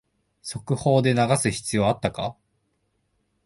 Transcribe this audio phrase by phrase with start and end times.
[0.41, 2.35] 速報で流す必要あったか